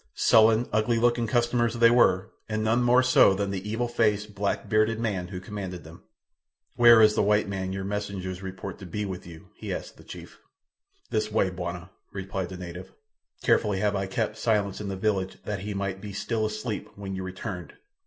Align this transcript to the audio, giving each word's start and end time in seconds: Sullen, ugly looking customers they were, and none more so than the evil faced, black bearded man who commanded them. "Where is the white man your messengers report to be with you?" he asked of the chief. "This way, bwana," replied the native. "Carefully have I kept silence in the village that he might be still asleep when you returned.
Sullen, 0.15 0.67
ugly 0.73 0.97
looking 0.97 1.27
customers 1.27 1.75
they 1.75 1.91
were, 1.91 2.31
and 2.49 2.63
none 2.63 2.81
more 2.81 3.03
so 3.03 3.35
than 3.35 3.51
the 3.51 3.69
evil 3.69 3.87
faced, 3.87 4.33
black 4.33 4.67
bearded 4.67 4.99
man 4.99 5.27
who 5.27 5.39
commanded 5.39 5.83
them. 5.83 6.01
"Where 6.75 7.03
is 7.03 7.13
the 7.13 7.21
white 7.21 7.47
man 7.47 7.71
your 7.71 7.83
messengers 7.83 8.41
report 8.41 8.79
to 8.79 8.87
be 8.87 9.05
with 9.05 9.27
you?" 9.27 9.49
he 9.53 9.71
asked 9.71 9.91
of 9.91 9.97
the 9.97 10.03
chief. 10.05 10.39
"This 11.11 11.31
way, 11.31 11.51
bwana," 11.51 11.91
replied 12.11 12.49
the 12.49 12.57
native. 12.57 12.91
"Carefully 13.43 13.79
have 13.81 13.95
I 13.95 14.07
kept 14.07 14.39
silence 14.39 14.81
in 14.81 14.87
the 14.87 14.95
village 14.97 15.37
that 15.43 15.59
he 15.59 15.75
might 15.75 16.01
be 16.01 16.13
still 16.13 16.47
asleep 16.47 16.89
when 16.95 17.13
you 17.13 17.21
returned. 17.21 17.73